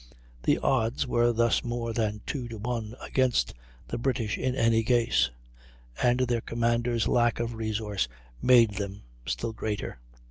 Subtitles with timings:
[0.41, 3.53] The odds were thus more than two to one against
[3.87, 5.29] the British in any case;
[6.01, 8.07] and their commander's lack of resource
[8.41, 9.99] made them still greater.